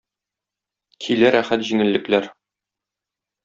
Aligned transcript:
Килә 1.07 1.31
рәхәт 1.37 1.67
җиңеллекләр. 1.69 2.33